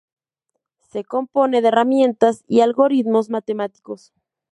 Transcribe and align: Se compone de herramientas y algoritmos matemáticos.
Se 0.89 1.03
compone 1.03 1.61
de 1.61 1.67
herramientas 1.67 2.43
y 2.47 2.61
algoritmos 2.61 3.29
matemáticos. 3.29 4.13